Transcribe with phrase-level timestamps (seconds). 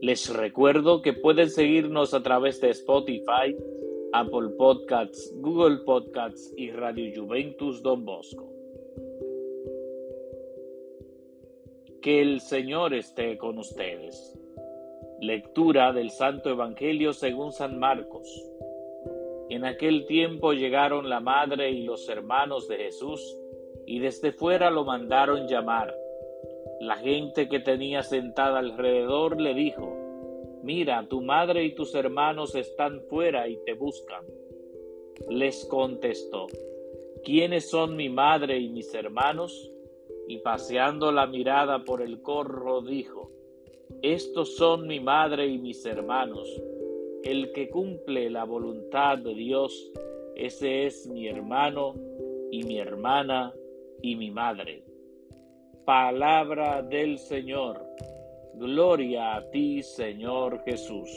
[0.00, 3.54] Les recuerdo que pueden seguirnos a través de Spotify,
[4.12, 8.50] Apple Podcasts, Google Podcasts y Radio Juventus Don Bosco.
[12.00, 14.38] Que el Señor esté con ustedes.
[15.20, 18.26] Lectura del Santo Evangelio según San Marcos.
[19.50, 23.36] En aquel tiempo llegaron la madre y los hermanos de Jesús
[23.84, 25.99] y desde fuera lo mandaron llamar.
[26.80, 29.96] La gente que tenía sentada alrededor le dijo,
[30.62, 34.24] Mira, tu madre y tus hermanos están fuera y te buscan.
[35.28, 36.46] Les contestó,
[37.24, 39.70] ¿quiénes son mi madre y mis hermanos?
[40.28, 43.30] Y paseando la mirada por el corro dijo,
[44.02, 46.48] Estos son mi madre y mis hermanos
[47.22, 49.92] el que cumple la voluntad de Dios,
[50.34, 51.94] ese es mi hermano
[52.50, 53.52] y mi hermana
[54.00, 54.82] y mi madre.
[55.90, 57.84] Palabra del Señor.
[58.54, 61.10] Gloria a ti, Señor Jesús.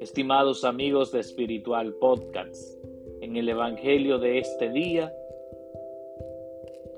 [0.00, 2.82] Estimados amigos de Espiritual Podcast,
[3.20, 5.12] en el Evangelio de este día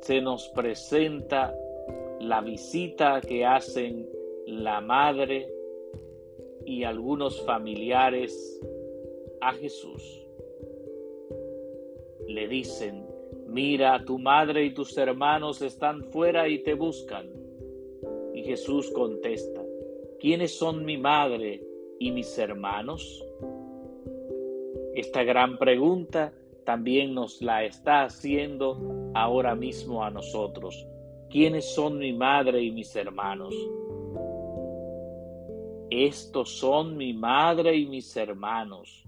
[0.03, 1.53] se nos presenta
[2.21, 4.09] la visita que hacen
[4.47, 5.53] la madre
[6.65, 8.61] y algunos familiares
[9.41, 10.29] a Jesús.
[12.29, 13.12] Le dicen,
[13.53, 17.29] mira, tu madre y tus hermanos están fuera y te buscan.
[18.35, 19.63] Y Jesús contesta,
[20.19, 21.63] ¿quiénes son mi madre
[21.99, 23.25] y mis hermanos?
[24.95, 26.33] Esta gran pregunta
[26.65, 30.87] también nos la está haciendo ahora mismo a nosotros.
[31.29, 33.55] ¿Quiénes son mi madre y mis hermanos?
[35.91, 39.05] Estos son mi madre y mis hermanos.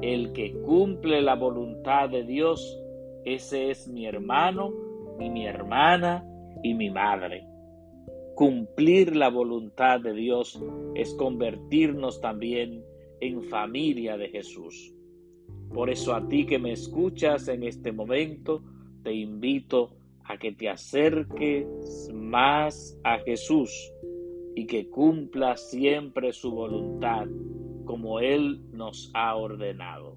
[0.00, 2.80] El que cumple la voluntad de Dios,
[3.24, 4.72] ese es mi hermano
[5.18, 6.24] y mi hermana
[6.62, 7.46] y mi madre.
[8.34, 10.60] Cumplir la voluntad de Dios
[10.94, 12.84] es convertirnos también
[13.20, 14.92] en familia de Jesús.
[15.72, 18.62] Por eso a ti que me escuchas en este momento,
[19.02, 23.70] te invito a que te acerques más a Jesús
[24.54, 27.26] y que cumpla siempre su voluntad
[27.84, 30.16] como Él nos ha ordenado.